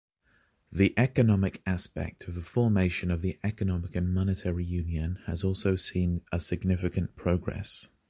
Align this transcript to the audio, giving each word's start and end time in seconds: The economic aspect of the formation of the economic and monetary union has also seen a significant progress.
The 0.71 0.95
economic 0.97 1.61
aspect 1.63 2.27
of 2.27 2.33
the 2.33 2.41
formation 2.41 3.11
of 3.11 3.21
the 3.21 3.37
economic 3.43 3.95
and 3.95 4.11
monetary 4.11 4.63
union 4.65 5.19
has 5.27 5.43
also 5.43 5.75
seen 5.75 6.21
a 6.31 6.39
significant 6.39 7.15
progress. 7.15 7.87